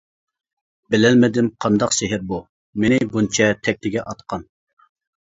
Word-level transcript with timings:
بىلەلمىدىم 0.93 1.49
قانداق 1.65 1.93
سېھىر 1.97 2.23
بۇ، 2.31 2.39
مېنى 2.85 2.97
بۇنچە 3.17 3.51
تەكتىگە 3.67 4.07
ئاتقان. 4.13 4.47